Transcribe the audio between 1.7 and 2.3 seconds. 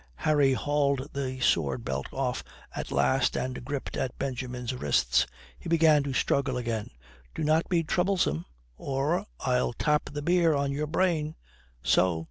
belt